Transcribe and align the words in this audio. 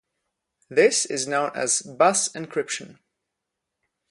This 0.67 1.05
is 1.05 1.27
known 1.27 1.51
as 1.53 1.83
bus 1.83 2.27
encryption. 2.29 2.97